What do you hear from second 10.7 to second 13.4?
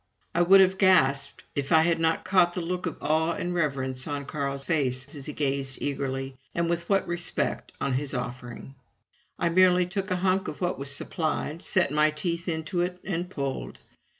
was supplied, set my teeth into it, and